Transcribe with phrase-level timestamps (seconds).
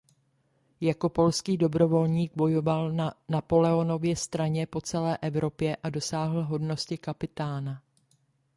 [0.81, 7.81] Jako polský dobrovolník bojoval na Napoleonově straně po celé Evropě a dosáhl hodnosti kapitána.